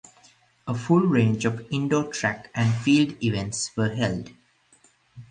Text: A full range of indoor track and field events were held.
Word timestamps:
A 0.65 0.73
full 0.73 1.01
range 1.05 1.45
of 1.45 1.63
indoor 1.69 2.05
track 2.11 2.49
and 2.55 2.73
field 2.73 3.21
events 3.23 3.69
were 3.77 3.93
held. 3.93 4.31